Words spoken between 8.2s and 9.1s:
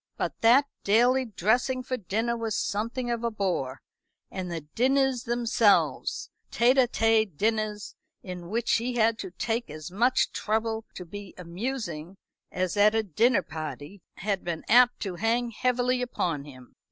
in which he